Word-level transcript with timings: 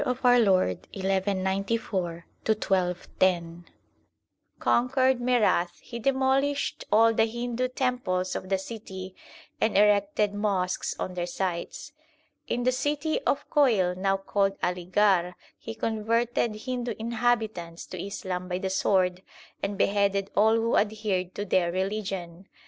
D. 0.03 0.07
1194 0.07 2.25
1210) 2.47 3.65
conquered 4.57 5.21
Merath 5.21 5.77
he 5.79 5.99
demolished 5.99 6.85
all 6.91 7.13
the 7.13 7.25
Hindu 7.27 7.67
temples 7.67 8.35
of 8.35 8.49
the 8.49 8.57
city 8.57 9.13
and 9.61 9.77
erected 9.77 10.33
mosques 10.33 10.95
on 10.97 11.13
their 11.13 11.27
sites. 11.27 11.93
In 12.47 12.63
the 12.63 12.71
city 12.71 13.21
of 13.27 13.47
Koil, 13.51 13.95
now 13.95 14.17
called 14.17 14.57
Aligarh, 14.63 15.35
he 15.55 15.75
converted 15.75 16.55
Hindu 16.55 16.95
inhabitants 16.97 17.85
to 17.85 18.03
Islam 18.03 18.47
by 18.47 18.57
the 18.57 18.71
sword 18.71 19.21
and 19.61 19.77
beheaded 19.77 20.31
all 20.35 20.55
who 20.55 20.77
adhered 20.77 21.35
to 21.35 21.45
their 21.45 21.71
religion. 21.71 22.47